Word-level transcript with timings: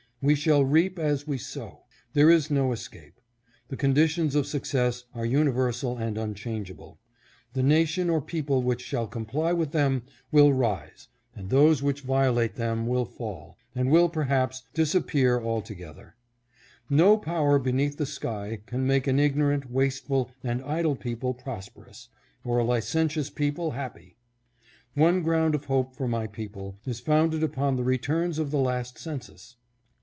We 0.23 0.35
shall 0.35 0.63
reap 0.63 0.99
as 0.99 1.25
we 1.25 1.39
sow. 1.39 1.85
There 2.13 2.29
is 2.29 2.51
no 2.51 2.73
escape. 2.73 3.19
The 3.69 3.75
conditions 3.75 4.35
of 4.35 4.45
success 4.45 5.05
are 5.15 5.25
universal 5.25 5.97
and 5.97 6.15
unchangeable. 6.15 6.99
The 7.53 7.63
nation 7.63 8.07
or 8.07 8.21
people 8.21 8.61
which 8.61 8.81
shall 8.83 9.07
comply 9.07 9.51
with 9.51 9.71
them 9.71 10.03
will 10.31 10.53
rise, 10.53 11.07
and 11.35 11.49
those 11.49 11.81
which 11.81 12.01
violate 12.01 12.53
them 12.53 12.85
will 12.85 13.05
fall, 13.05 13.57
and 13.73 13.89
will 13.89 14.09
perhaps, 14.09 14.61
disappear 14.75 15.39
alto 15.39 15.73
HOPE 15.73 15.77
FOR 15.79 15.85
OUR 15.85 15.87
RACE. 15.87 16.13
617 16.89 16.99
gether. 16.99 17.03
No 17.03 17.17
power 17.17 17.57
beneath 17.57 17.97
the 17.97 18.05
sky 18.05 18.61
can 18.67 18.85
make 18.85 19.07
an 19.07 19.19
ignorant, 19.19 19.71
wasteful, 19.71 20.29
and 20.43 20.61
idle 20.61 20.95
people 20.95 21.33
prosperous, 21.33 22.09
or 22.43 22.59
a 22.59 22.63
licentious 22.63 23.31
people 23.31 23.71
happy. 23.71 24.17
One 24.93 25.23
ground 25.23 25.55
of 25.55 25.65
hope 25.65 25.95
for 25.95 26.07
my 26.07 26.27
people 26.27 26.77
is 26.85 26.99
founded 26.99 27.41
upon 27.41 27.75
the 27.75 27.83
returns 27.83 28.37
of 28.37 28.51
the 28.51 28.59
last 28.59 28.99
census. 28.99 29.55